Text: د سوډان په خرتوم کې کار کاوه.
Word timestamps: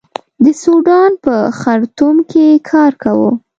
د 0.43 0.45
سوډان 0.61 1.11
په 1.23 1.35
خرتوم 1.59 2.15
کې 2.31 2.45
کار 2.69 2.91
کاوه. 3.01 3.31